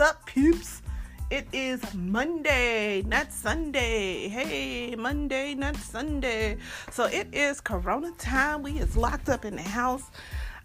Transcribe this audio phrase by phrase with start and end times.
[0.00, 0.80] up, peeps?
[1.30, 4.28] It is Monday, not Sunday.
[4.28, 6.56] Hey, Monday, not Sunday.
[6.90, 8.62] So it is Corona time.
[8.62, 10.10] We is locked up in the house.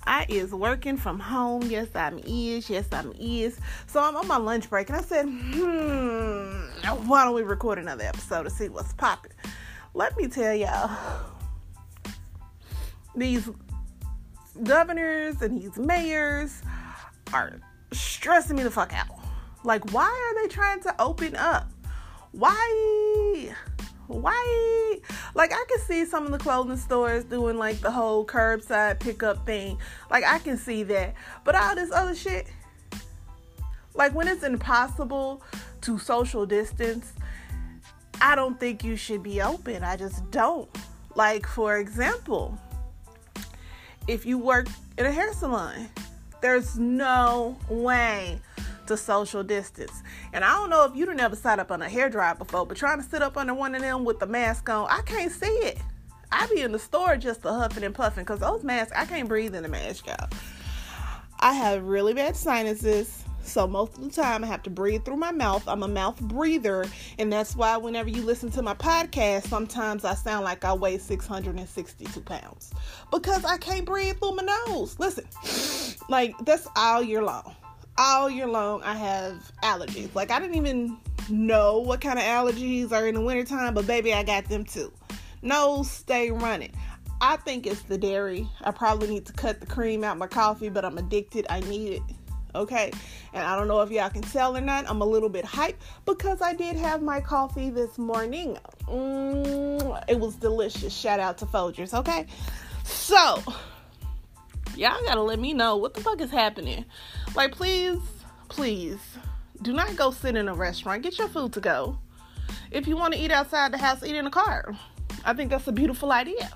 [0.07, 1.63] I is working from home.
[1.63, 2.70] Yes, I'm is.
[2.70, 3.59] Yes, I'm is.
[3.88, 8.05] So I'm on my lunch break, and I said, hmm, why don't we record another
[8.05, 9.33] episode to see what's popping?
[9.93, 10.89] Let me tell y'all,
[13.15, 13.49] these
[14.63, 16.61] governors and these mayors
[17.33, 17.59] are
[17.91, 19.24] stressing me the fuck out.
[19.65, 21.69] Like, why are they trying to open up?
[22.31, 23.53] Why?
[24.07, 24.99] Why?
[25.33, 29.45] Like, I can see some of the clothing stores doing like the whole curbside pickup
[29.45, 29.79] thing.
[30.11, 31.15] Like, I can see that.
[31.43, 32.47] But all this other shit,
[33.95, 35.41] like, when it's impossible
[35.81, 37.13] to social distance,
[38.21, 39.83] I don't think you should be open.
[39.83, 40.69] I just don't.
[41.16, 42.59] Like, for example,
[44.07, 45.89] if you work in a hair salon,
[46.41, 48.39] there's no way
[48.88, 50.03] to social distance.
[50.33, 52.78] And I don't know if you've never sat up on a hair dryer before, but
[52.78, 55.45] trying to sit up under one of them with the mask on, I can't see
[55.45, 55.78] it.
[56.31, 59.28] I be in the store just a huffing and puffing because those masks, I can't
[59.28, 60.30] breathe in the mask, y'all.
[61.39, 63.23] I have really bad sinuses.
[63.45, 65.67] So most of the time I have to breathe through my mouth.
[65.67, 66.86] I'm a mouth breather,
[67.19, 70.97] and that's why whenever you listen to my podcast, sometimes I sound like I weigh
[70.97, 72.73] 662 pounds
[73.11, 74.97] because I can't breathe through my nose.
[74.97, 75.25] Listen,
[76.09, 77.56] like that's all year long.
[77.97, 80.13] All year long, I have allergies.
[80.13, 80.97] Like I didn't even
[81.29, 84.91] know what kind of allergies are in the wintertime, but baby, I got them too.
[85.41, 86.73] Nose stay running.
[87.21, 88.47] I think it's the dairy.
[88.61, 91.45] I probably need to cut the cream out my coffee, but I'm addicted.
[91.49, 92.01] I need it
[92.55, 92.91] okay?
[93.33, 95.75] And I don't know if y'all can tell or not, I'm a little bit hyped
[96.05, 98.57] because I did have my coffee this morning.
[98.88, 100.93] Mm, it was delicious.
[100.93, 102.25] Shout out to Folgers, okay?
[102.83, 103.41] So,
[104.75, 106.85] y'all gotta let me know what the fuck is happening.
[107.36, 108.00] Like, please,
[108.47, 109.00] please,
[109.62, 111.03] do not go sit in a restaurant.
[111.03, 111.97] Get your food to go.
[112.72, 114.73] If you want to eat outside the house, eat in the car.
[115.25, 116.50] I think that's a beautiful idea.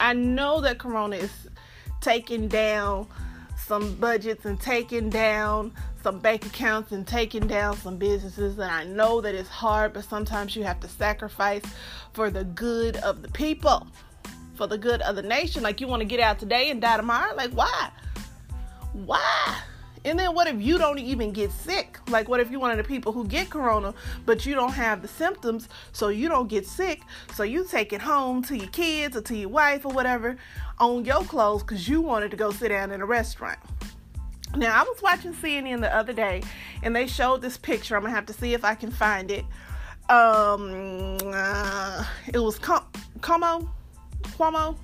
[0.00, 1.30] I know that Corona is
[2.00, 3.06] taking down
[3.56, 5.72] some budgets and taking down
[6.02, 8.58] some bank accounts and taking down some businesses.
[8.58, 11.62] And I know that it's hard, but sometimes you have to sacrifice
[12.12, 13.86] for the good of the people,
[14.56, 15.62] for the good of the nation.
[15.62, 17.34] Like you want to get out today and die tomorrow?
[17.36, 17.90] Like, why?
[18.94, 19.58] Why?
[20.06, 21.98] And then what if you don't even get sick?
[22.08, 23.94] Like, what if you're one of the people who get corona,
[24.26, 27.00] but you don't have the symptoms, so you don't get sick?
[27.34, 30.36] So you take it home to your kids or to your wife or whatever
[30.78, 33.58] on your clothes because you wanted to go sit down in a restaurant.
[34.56, 36.42] Now, I was watching CNN the other day
[36.82, 37.96] and they showed this picture.
[37.96, 39.44] I'm gonna have to see if I can find it.
[40.10, 42.86] Um, uh, it was Com-
[43.22, 43.72] Como,
[44.36, 44.76] Cuomo,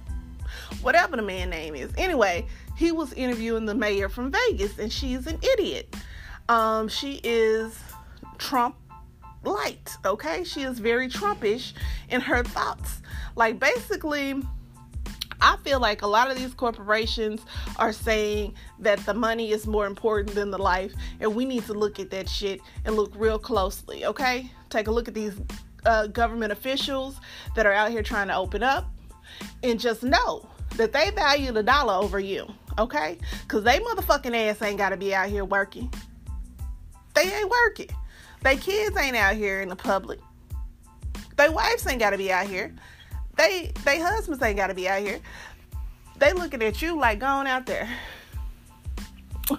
[0.81, 1.93] whatever the man name is.
[1.99, 2.47] Anyway,
[2.81, 5.95] he was interviewing the mayor from Vegas, and she's an idiot.
[6.49, 7.79] Um, she is
[8.39, 8.75] Trump
[9.45, 10.45] light, okay?
[10.45, 11.75] She is very Trumpish
[12.09, 13.03] in her thoughts.
[13.37, 14.43] Like, basically,
[15.43, 17.43] I feel like a lot of these corporations
[17.77, 21.75] are saying that the money is more important than the life, and we need to
[21.75, 24.51] look at that shit and look real closely, okay?
[24.71, 25.39] Take a look at these
[25.85, 27.21] uh, government officials
[27.57, 28.91] that are out here trying to open up,
[29.63, 33.19] and just know that they value the dollar over you okay?
[33.43, 35.93] Because they motherfucking ass ain't got to be out here working.
[37.15, 37.91] They ain't working.
[38.43, 40.21] They kids ain't out here in the public.
[41.37, 42.75] They wives ain't got to be out here.
[43.37, 45.21] They they husbands ain't got to be out here.
[46.19, 47.89] They looking at you like going out there.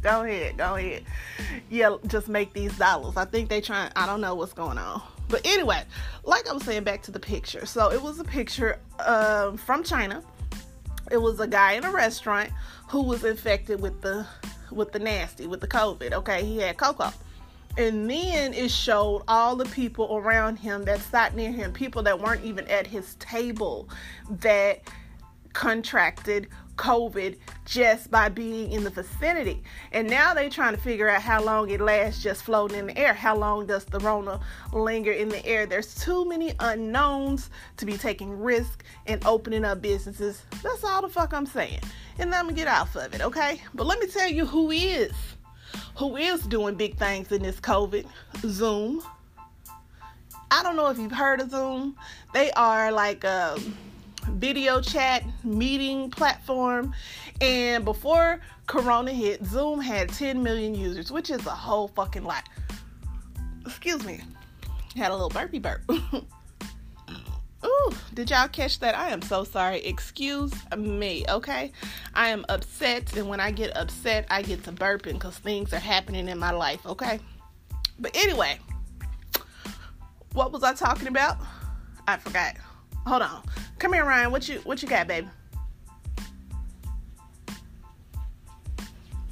[0.00, 1.04] go ahead, go ahead.
[1.68, 3.16] Yeah, just make these dollars.
[3.16, 3.90] I think they trying.
[3.96, 5.02] I don't know what's going on.
[5.28, 5.82] But anyway,
[6.24, 7.66] like I was saying, back to the picture.
[7.66, 10.22] So it was a picture uh, from China
[11.10, 12.50] it was a guy in a restaurant
[12.88, 14.26] who was infected with the
[14.70, 16.44] with the nasty with the covid okay?
[16.44, 17.12] He had coco
[17.76, 22.18] and then it showed all the people around him that sat near him people that
[22.18, 23.88] weren't even at his table
[24.40, 24.80] that
[25.52, 26.48] contracted
[26.80, 27.36] COVID
[27.66, 29.62] just by being in the vicinity.
[29.92, 32.98] And now they're trying to figure out how long it lasts just floating in the
[32.98, 33.12] air.
[33.12, 34.40] How long does the Rona
[34.72, 35.66] linger in the air?
[35.66, 40.42] There's too many unknowns to be taking risk and opening up businesses.
[40.62, 41.80] That's all the fuck I'm saying.
[42.18, 43.60] And I'm gonna get off of it, okay?
[43.74, 45.12] But let me tell you who is.
[45.96, 48.06] Who is doing big things in this COVID?
[48.46, 49.02] Zoom.
[50.50, 51.94] I don't know if you've heard of Zoom.
[52.32, 53.76] They are like um
[54.28, 56.94] video chat meeting platform.
[57.40, 62.48] And before Corona hit, Zoom had 10 million users, which is a whole fucking lot.
[63.66, 64.20] Excuse me.
[64.96, 65.82] Had a little burpy burp.
[67.64, 68.96] Ooh, Did y'all catch that?
[68.96, 69.80] I am so sorry.
[69.84, 71.72] Excuse me, okay?
[72.14, 75.78] I am upset, and when I get upset, I get to burping because things are
[75.78, 77.20] happening in my life, okay?
[77.98, 78.58] But anyway,
[80.32, 81.36] what was I talking about?
[82.08, 82.56] I forgot.
[83.06, 83.42] Hold on.
[83.78, 84.30] Come here, Ryan.
[84.30, 85.28] What you what you got, baby?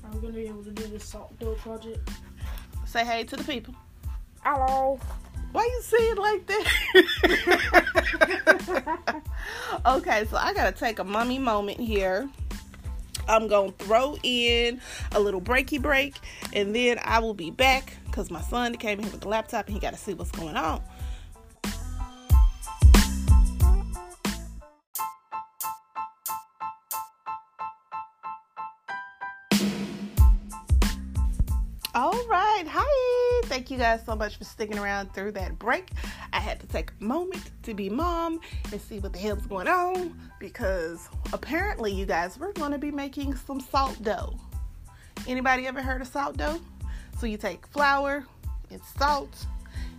[0.05, 2.09] I'm gonna be able to do this salt dough project.
[2.87, 3.75] Say hey to the people.
[4.43, 4.99] Hello.
[5.53, 6.65] Why you say it like that?
[9.87, 12.29] okay, so I gotta take a mummy moment here.
[13.29, 14.81] I'm gonna throw in
[15.13, 16.17] a little breaky break,
[16.53, 19.75] and then I will be back because my son came in with the laptop and
[19.75, 20.83] he got to see what's going on.
[33.59, 35.91] Thank you guys so much for sticking around through that break.
[36.33, 38.39] I had to take a moment to be mom
[38.71, 42.93] and see what the hell's going on because apparently, you guys, we're going to be
[42.93, 44.39] making some salt dough.
[45.27, 46.61] Anybody ever heard of salt dough?
[47.19, 48.25] So you take flour
[48.71, 49.47] and salt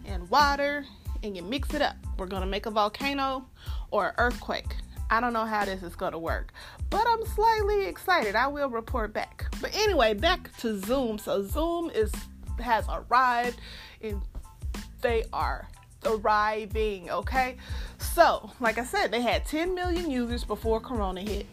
[0.05, 0.85] and water
[1.21, 1.97] and you mix it up.
[2.17, 3.45] We're going to make a volcano
[3.91, 4.73] or earthquake.
[5.09, 6.53] I don't know how this is going to work,
[6.89, 8.35] but I'm slightly excited.
[8.35, 9.53] I will report back.
[9.59, 11.17] But anyway, back to Zoom.
[11.17, 12.13] So Zoom is
[12.61, 13.59] has arrived
[14.01, 14.21] and
[15.01, 15.67] they are
[16.01, 17.57] thriving, okay?
[17.99, 21.45] So, like I said, they had 10 million users before corona hit.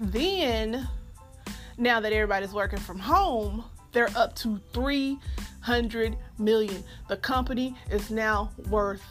[0.00, 0.88] Then
[1.76, 6.84] now that everybody's working from home, they're up to 300 million.
[7.08, 9.02] The company is now worth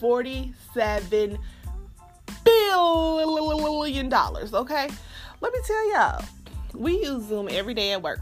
[0.00, 1.38] 47
[2.44, 4.52] billion dollars.
[4.52, 4.88] Okay,
[5.40, 6.24] let me tell y'all,
[6.74, 8.20] we use Zoom every day at work.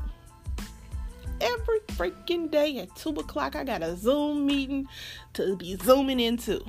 [1.45, 4.89] Every freaking day at two o'clock, I got a Zoom meeting
[5.35, 6.65] to be zooming into.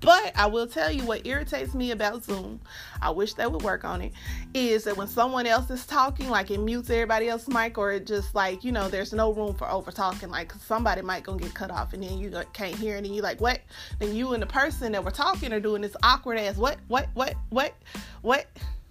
[0.00, 2.60] But I will tell you what irritates me about Zoom.
[3.00, 4.12] I wish they would work on it.
[4.52, 8.04] Is that when someone else is talking, like it mutes everybody else's mic, or it
[8.04, 10.28] just like you know, there's no room for over talking.
[10.28, 13.22] Like somebody might gonna get cut off, and then you can't hear, and then you
[13.22, 13.60] like what?
[14.00, 17.08] Then you and the person that were talking are doing this awkward ass what, what,
[17.14, 17.74] what, what,
[18.22, 18.46] what,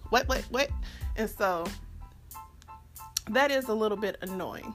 [0.08, 0.70] what, what, what,
[1.16, 1.66] and so
[3.30, 4.74] that is a little bit annoying.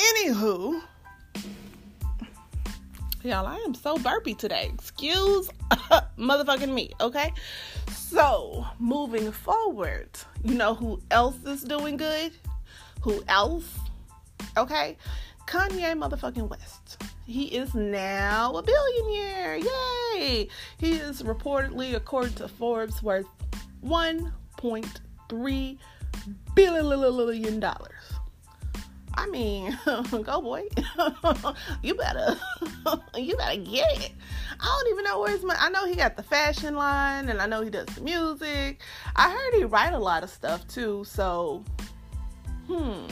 [0.00, 0.80] Anywho,
[3.22, 4.70] Y'all, I am so burpy today.
[4.72, 7.34] Excuse uh, motherfucking me, okay?
[7.90, 10.08] So, moving forward,
[10.42, 12.32] you know who else is doing good?
[13.02, 13.78] Who else?
[14.56, 14.96] Okay?
[15.46, 17.02] Kanye motherfucking West.
[17.26, 19.56] He is now a billionaire.
[19.56, 20.48] Yay!
[20.78, 23.26] He is reportedly, according to Forbes, worth
[23.84, 25.78] $1.3
[26.54, 27.60] billion.
[29.14, 29.76] I mean,
[30.10, 30.64] go boy.
[31.82, 32.38] you better
[33.16, 34.12] you better get it.
[34.60, 35.58] I don't even know where his money.
[35.60, 38.80] I know he got the fashion line and I know he does the music.
[39.16, 41.64] I heard he write a lot of stuff too, so
[42.66, 43.06] hmm.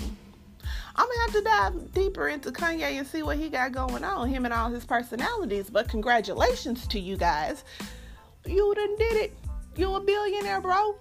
[0.98, 4.28] I'm gonna have to dive deeper into Kanye and see what he got going on,
[4.28, 5.70] him and all his personalities.
[5.70, 7.64] But congratulations to you guys.
[8.44, 9.36] You done did it.
[9.76, 10.96] You a billionaire, bro.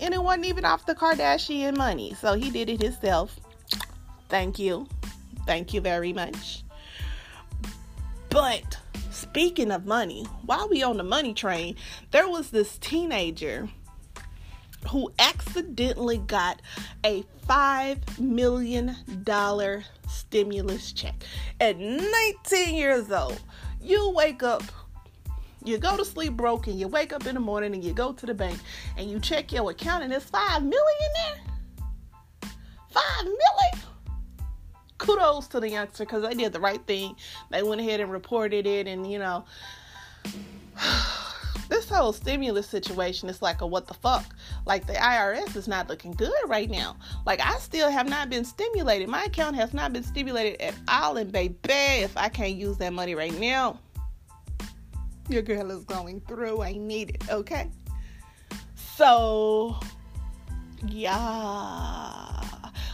[0.00, 2.14] And it wasn't even off the Kardashian money.
[2.14, 3.40] So he did it himself.
[4.28, 4.86] Thank you.
[5.46, 6.62] Thank you very much.
[8.30, 8.78] But
[9.10, 11.76] speaking of money, while we on the money train,
[12.10, 13.68] there was this teenager
[14.90, 16.60] who accidentally got
[17.04, 18.94] a $5 million
[20.08, 21.14] stimulus check
[21.60, 23.40] at 19 years old.
[23.80, 24.62] You wake up,
[25.64, 28.26] you go to sleep broken, you wake up in the morning and you go to
[28.26, 28.58] the bank
[28.96, 32.50] and you check your account and it's 5 million there.
[32.90, 33.87] 5 million?
[34.98, 37.16] Kudos to the youngster because they did the right thing.
[37.50, 39.44] They went ahead and reported it, and you know,
[41.68, 44.24] this whole stimulus situation is like a what the fuck.
[44.66, 46.96] Like the IRS is not looking good right now.
[47.24, 49.08] Like I still have not been stimulated.
[49.08, 52.92] My account has not been stimulated at all, and baby, if I can't use that
[52.92, 53.78] money right now,
[55.28, 56.62] your girl is going through.
[56.62, 57.30] I need it.
[57.30, 57.70] Okay.
[58.74, 59.78] So,
[60.86, 62.48] yeah.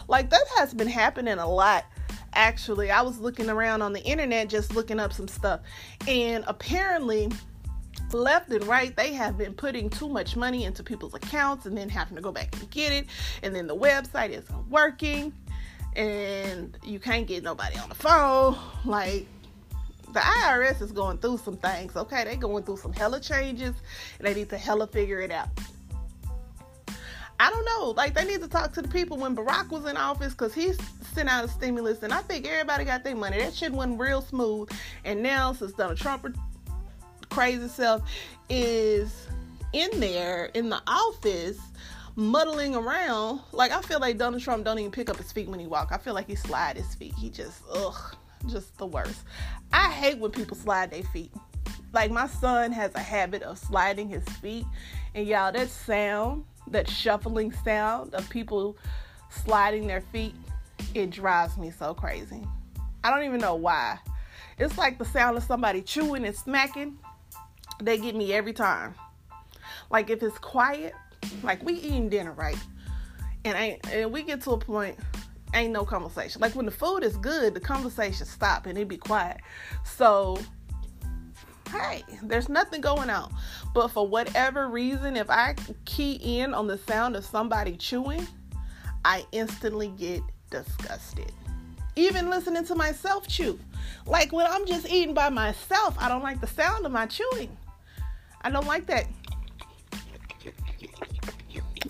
[0.07, 1.87] Like that has been happening a lot
[2.35, 2.91] actually.
[2.91, 5.61] I was looking around on the internet just looking up some stuff.
[6.07, 7.31] And apparently,
[8.13, 11.89] left and right, they have been putting too much money into people's accounts and then
[11.89, 13.07] having to go back and get it.
[13.43, 15.33] And then the website isn't working
[15.97, 18.57] and you can't get nobody on the phone.
[18.85, 19.27] Like,
[20.13, 22.25] the IRS is going through some things, okay?
[22.25, 23.75] They're going through some hella changes
[24.19, 25.49] and they need to hella figure it out.
[27.41, 27.91] I don't know.
[27.91, 30.73] Like they need to talk to the people when Barack was in office because he
[31.13, 33.39] sent out a stimulus, and I think everybody got their money.
[33.39, 34.71] That shit went real smooth.
[35.05, 36.37] And now since Donald Trump
[37.31, 38.03] crazy self
[38.49, 39.27] is
[39.73, 41.59] in there in the office
[42.17, 43.41] muddling around.
[43.53, 45.91] Like I feel like Donald Trump don't even pick up his feet when he walk.
[45.91, 47.15] I feel like he slide his feet.
[47.15, 49.23] He just ugh, just the worst.
[49.73, 51.33] I hate when people slide their feet.
[51.95, 54.67] Like my son has a habit of sliding his feet,
[55.15, 58.77] and y'all that sound, that shuffling sound of people
[59.31, 60.35] sliding their feet,
[60.93, 62.43] it drives me so crazy.
[63.05, 64.01] I don't even know why.
[64.59, 66.99] It's like the sound of somebody chewing and smacking.
[67.81, 68.97] They get me every time.
[69.89, 70.95] Like if it's quiet,
[71.45, 72.59] like we eating dinner, right?
[73.45, 74.99] And I and we get to a point,
[75.55, 76.41] ain't no conversation.
[76.41, 79.41] Like when the food is good, the conversation stop and it be quiet.
[79.85, 80.41] So
[81.75, 83.35] hey, there's nothing going on.
[83.75, 85.55] But for whatever reason, if I
[85.85, 88.27] key in on the sound of somebody chewing,
[89.05, 91.33] I instantly get disgusted.
[91.97, 93.59] Even listening to myself chew.
[94.07, 97.57] Like when I'm just eating by myself, I don't like the sound of my chewing.
[98.43, 99.07] I don't like that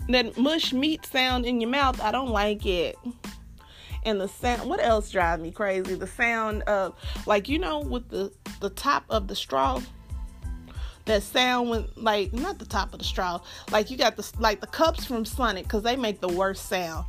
[0.09, 2.01] that mush meat sound in your mouth.
[2.01, 2.97] I don't like it.
[4.05, 5.95] And the sound what else drives me crazy?
[5.95, 6.95] The sound of
[7.27, 9.81] like you know with the the top of the straw
[11.07, 13.39] that sound when like not the top of the straw
[13.71, 17.07] like you got the like the cups from sonic because they make the worst sound.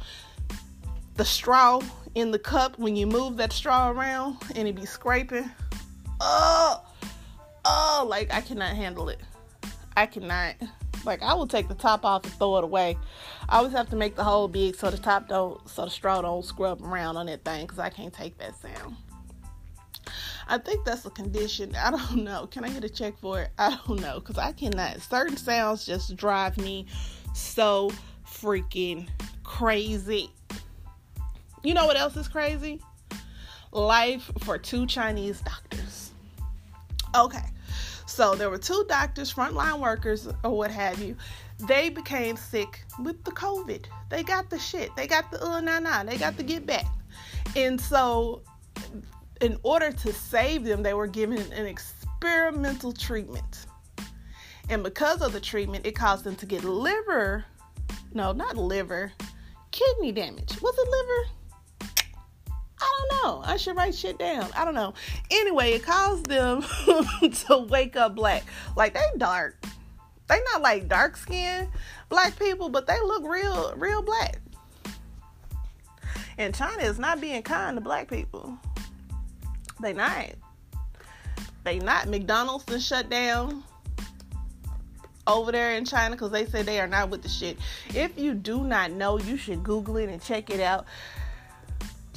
[1.15, 1.81] The straw
[2.13, 5.49] in the cup when you move that straw around and it be scraping
[6.21, 6.81] oh
[7.65, 9.19] oh like i cannot handle it.
[9.97, 10.55] I cannot
[11.05, 12.97] like i will take the top off and throw it away
[13.49, 16.21] i always have to make the hole big so the top don't so the straw
[16.21, 18.95] don't scrub around on that thing because i can't take that sound
[20.47, 21.75] I think that's a condition.
[21.75, 22.47] I don't know.
[22.47, 23.51] Can I get a check for it?
[23.57, 25.01] I don't know because I cannot.
[25.01, 26.85] Certain sounds just drive me
[27.33, 27.91] so
[28.27, 29.07] freaking
[29.43, 30.29] crazy.
[31.63, 32.81] You know what else is crazy?
[33.71, 36.11] Life for two Chinese doctors.
[37.15, 37.43] Okay.
[38.05, 41.15] So there were two doctors, frontline workers, or what have you.
[41.67, 43.85] They became sick with the COVID.
[44.09, 44.95] They got the shit.
[44.95, 46.03] They got the uh nah nah.
[46.03, 46.85] They got the get back.
[47.55, 48.41] And so
[49.41, 53.65] in order to save them, they were given an experimental treatment.
[54.69, 57.45] And because of the treatment, it caused them to get liver,
[58.13, 59.11] no, not liver,
[59.71, 60.59] kidney damage.
[60.61, 61.29] Was it liver?
[62.85, 63.41] I don't know.
[63.43, 64.49] I should write shit down.
[64.55, 64.93] I don't know.
[65.31, 66.61] Anyway, it caused them
[67.21, 68.43] to wake up black.
[68.75, 69.63] Like they dark.
[70.27, 71.69] They not like dark skinned
[72.09, 74.39] black people, but they look real, real black.
[76.37, 78.57] And China is not being kind to black people.
[79.81, 80.31] They not.
[81.63, 82.07] They not.
[82.07, 83.63] McDonald's to shut down
[85.27, 87.57] over there in China because they say they are not with the shit.
[87.93, 90.85] If you do not know, you should Google it and check it out.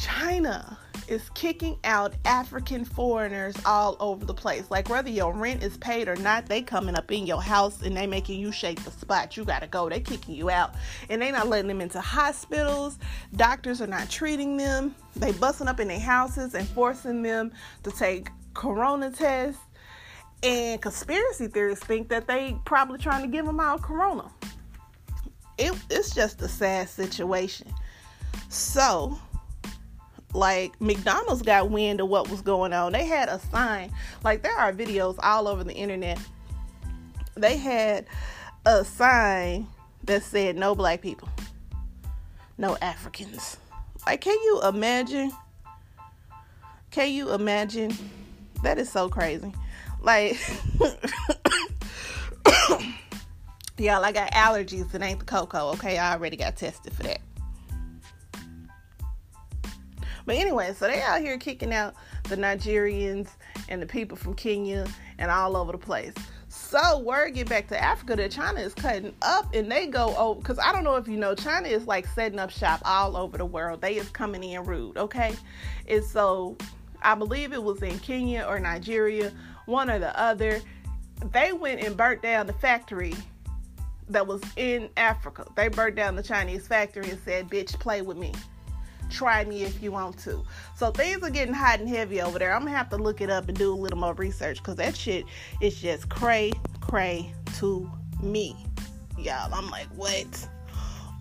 [0.09, 4.71] China is kicking out African foreigners all over the place.
[4.71, 7.97] Like whether your rent is paid or not, they coming up in your house and
[7.97, 9.37] they making you shake the spot.
[9.37, 9.89] You gotta go.
[9.89, 10.75] They kicking you out.
[11.09, 12.99] And they not letting them into hospitals.
[13.37, 14.95] Doctors are not treating them.
[15.17, 19.61] They busting up in their houses and forcing them to take corona tests.
[20.43, 24.31] And conspiracy theorists think that they probably trying to give them out corona.
[25.59, 27.73] It, it's just a sad situation.
[28.49, 29.19] So
[30.35, 32.93] like McDonald's got wind of what was going on.
[32.93, 33.93] They had a sign.
[34.25, 36.19] Like there are videos all over the internet.
[37.35, 38.07] They had
[38.67, 39.69] a sign
[40.05, 41.29] that said no black people.
[42.57, 43.57] No Africans.
[44.07, 45.33] Like can you imagine?
[46.91, 47.97] Can you imagine?
[48.63, 49.53] That is so crazy.
[50.01, 50.39] Like
[53.79, 54.93] Y'all, I got allergies.
[54.93, 55.99] It ain't the cocoa, okay?
[55.99, 57.21] I already got tested for that.
[60.29, 61.95] But anyway, so they out here kicking out
[62.25, 63.31] the Nigerians
[63.71, 64.87] and the people from Kenya
[65.19, 66.13] and all over the place.
[66.49, 70.35] So word get back to Africa that China is cutting up and they go oh
[70.35, 73.39] because I don't know if you know China is like setting up shop all over
[73.39, 73.81] the world.
[73.81, 75.35] They is coming in rude, okay?
[75.89, 76.59] And so
[77.01, 79.33] I believe it was in Kenya or Nigeria,
[79.65, 80.61] one or the other.
[81.33, 83.15] They went and burnt down the factory
[84.11, 85.47] that was in Africa.
[85.57, 88.35] They burnt down the Chinese factory and said, "Bitch, play with me."
[89.11, 90.43] Try me if you want to.
[90.77, 92.55] So things are getting hot and heavy over there.
[92.55, 94.97] I'm gonna have to look it up and do a little more research because that
[94.97, 95.25] shit
[95.61, 97.91] is just cray cray to
[98.23, 98.57] me.
[99.19, 100.49] Y'all, I'm like, what?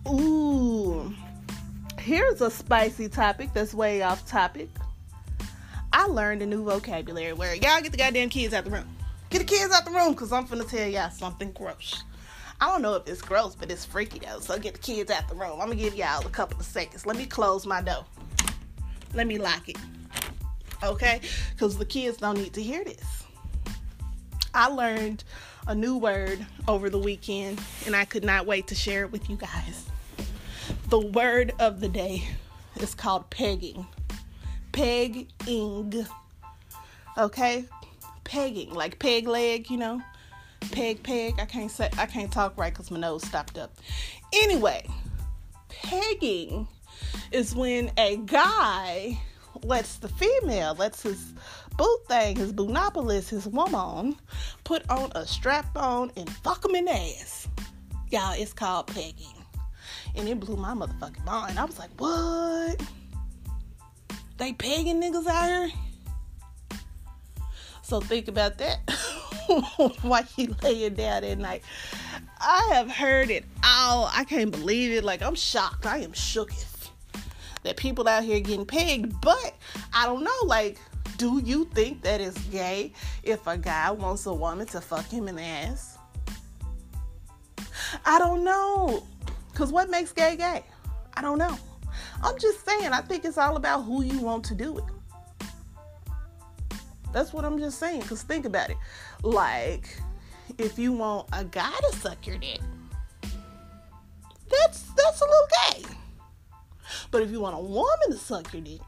[0.08, 1.12] Ooh.
[1.98, 4.70] Here's a spicy topic that's way off topic.
[5.92, 7.62] I learned a new vocabulary word.
[7.62, 8.88] Y'all get the goddamn kids out the room.
[9.30, 12.02] Get the kids out the room because I'm finna tell y'all something gross.
[12.60, 14.40] I don't know if it's gross, but it's freaky though.
[14.40, 15.60] So get the kids out the room.
[15.60, 17.06] I'm gonna give y'all a couple of seconds.
[17.06, 18.04] Let me close my door.
[19.14, 19.78] Let me lock it.
[20.82, 21.20] Okay?
[21.52, 23.24] Because the kids don't need to hear this.
[24.54, 25.24] I learned
[25.66, 29.30] a new word over the weekend and I could not wait to share it with
[29.30, 29.86] you guys.
[30.88, 32.24] The word of the day
[32.80, 33.86] is called pegging.
[34.72, 36.06] Pegging.
[37.16, 37.66] Okay?
[38.24, 40.02] Pegging, like peg leg, you know?
[40.72, 41.34] Peg, peg.
[41.38, 43.76] I can't say, I can't talk right because my nose stopped up.
[44.32, 44.86] Anyway,
[45.68, 46.68] pegging
[47.32, 49.18] is when a guy
[49.62, 51.32] lets the female, lets his
[51.76, 54.16] boo thing, his boonopolis, his woman,
[54.64, 57.48] put on a strap on and fuck him in the ass.
[58.10, 59.34] Y'all, it's called pegging.
[60.16, 61.58] And it blew my motherfucking mind.
[61.58, 62.82] I was like, what?
[64.38, 65.70] They pegging niggas out here?
[67.82, 68.80] So think about that
[70.02, 71.62] while you laying down at night.
[72.40, 74.10] I have heard it all.
[74.12, 75.04] I can't believe it.
[75.04, 75.86] Like, I'm shocked.
[75.86, 76.90] I am shooketh
[77.62, 79.20] that people out here getting pegged.
[79.20, 79.54] But
[79.92, 80.78] I don't know, like,
[81.16, 85.28] do you think that it's gay if a guy wants a woman to fuck him
[85.28, 85.98] in the ass?
[88.04, 89.06] I don't know.
[89.50, 90.62] Because what makes gay gay?
[91.14, 91.58] I don't know.
[92.22, 94.84] I'm just saying, I think it's all about who you want to do it.
[97.12, 98.02] That's what I'm just saying.
[98.02, 98.76] Because think about it.
[99.22, 100.00] Like,
[100.58, 102.60] if you want a guy to suck your dick,
[104.50, 105.96] that's that's a little gay.
[107.10, 108.80] But if you want a woman to suck your dick,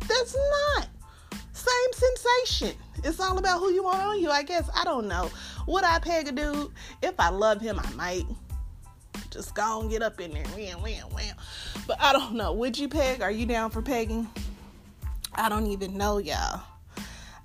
[0.00, 0.88] that's not.
[1.52, 2.76] Same sensation.
[3.04, 4.68] It's all about who you want on you, I guess.
[4.74, 5.30] I don't know.
[5.66, 6.70] Would I peg a dude?
[7.02, 8.24] If I love him, I might.
[9.30, 10.44] Just go and get up in there.
[10.48, 11.36] Wham, wham, wham.
[11.86, 12.52] But I don't know.
[12.52, 13.22] Would you peg?
[13.22, 14.28] Are you down for pegging?
[15.34, 16.62] I don't even know, y'all.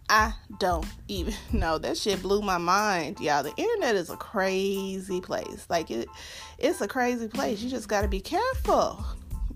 [0.09, 1.77] I don't even know.
[1.77, 3.43] That shit blew my mind, y'all.
[3.43, 5.65] The internet is a crazy place.
[5.69, 6.09] Like it,
[6.57, 7.61] it's a crazy place.
[7.61, 9.05] You just got to be careful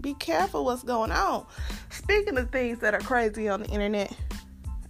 [0.03, 1.45] be careful what's going on.
[1.89, 4.13] Speaking of things that are crazy on the internet,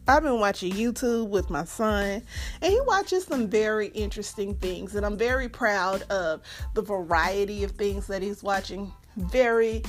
[0.08, 2.24] I've been watching YouTube with my son,
[2.62, 6.42] and he watches some very interesting things, and I'm very proud of
[6.74, 8.92] the variety of things that he's watching.
[9.16, 9.84] Very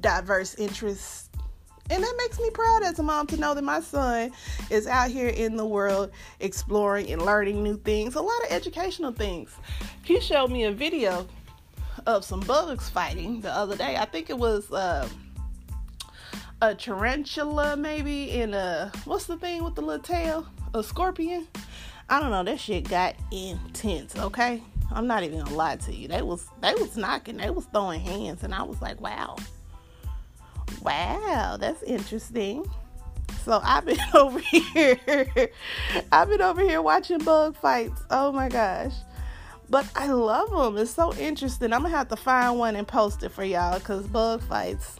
[0.00, 1.25] diverse interests.
[1.90, 4.32] And that makes me proud as a mom to know that my son
[4.70, 9.12] is out here in the world exploring and learning new things, a lot of educational
[9.12, 9.54] things.
[10.02, 11.26] He showed me a video
[12.06, 13.96] of some bugs fighting the other day.
[13.96, 15.08] I think it was uh,
[16.62, 20.46] a tarantula, maybe, and a what's the thing with the little tail?
[20.74, 21.46] A scorpion.
[22.08, 22.44] I don't know.
[22.44, 24.16] That shit got intense.
[24.16, 26.08] Okay, I'm not even gonna lie to you.
[26.08, 27.36] They was they was knocking.
[27.36, 29.36] They was throwing hands, and I was like, wow,
[30.82, 32.64] wow, that's interesting.
[33.44, 34.98] So I've been over here.
[36.12, 38.02] I've been over here watching bug fights.
[38.10, 38.92] Oh my gosh.
[39.68, 40.80] But I love them.
[40.80, 41.72] It's so interesting.
[41.72, 44.98] I'm gonna have to find one and post it for y'all because bug fights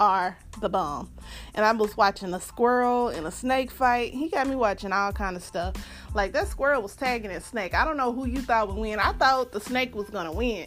[0.00, 1.10] are the bomb.
[1.54, 4.12] And I was watching a squirrel and a snake fight.
[4.12, 5.74] He got me watching all kind of stuff.
[6.14, 7.74] Like that squirrel was tagging that snake.
[7.74, 8.98] I don't know who you thought would win.
[8.98, 10.66] I thought the snake was gonna win,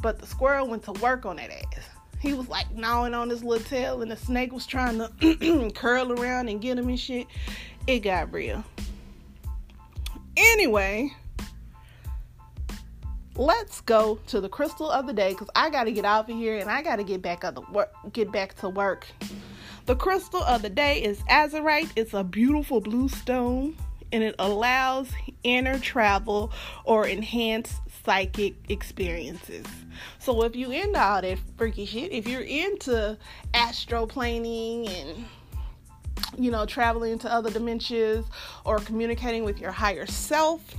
[0.00, 1.93] but the squirrel went to work on that ass.
[2.24, 6.10] He was like gnawing on his little tail, and the snake was trying to curl
[6.10, 7.26] around and get him and shit.
[7.86, 8.64] It got real.
[10.34, 11.12] Anyway,
[13.36, 16.34] let's go to the crystal of the day because I got to get out of
[16.34, 19.06] here and I got to get back on the work, get back to work.
[19.84, 21.90] The crystal of the day is azurite.
[21.94, 23.76] It's a beautiful blue stone
[24.12, 25.10] and it allows
[25.42, 26.52] inner travel
[26.84, 29.66] or enhanced psychic experiences.
[30.18, 33.16] So if you into all that freaky shit, if you're into
[33.52, 35.24] astroplaning and
[36.36, 38.26] you know traveling to other dimensions
[38.64, 40.74] or communicating with your higher self,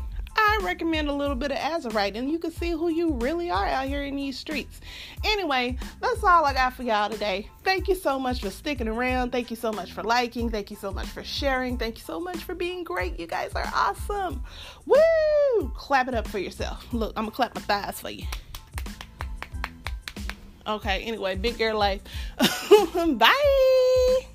[0.47, 3.65] I recommend a little bit of Azurite and you can see who you really are
[3.65, 4.79] out here in these streets.
[5.23, 7.49] Anyway, that's all I got for y'all today.
[7.63, 9.31] Thank you so much for sticking around.
[9.31, 10.49] Thank you so much for liking.
[10.49, 11.77] Thank you so much for sharing.
[11.77, 13.19] Thank you so much for being great.
[13.19, 14.43] You guys are awesome.
[14.85, 15.71] Woo!
[15.75, 16.85] Clap it up for yourself.
[16.93, 18.25] Look, I'm gonna clap my thighs for you.
[20.67, 22.01] Okay, anyway, big girl life.
[23.17, 24.25] Bye.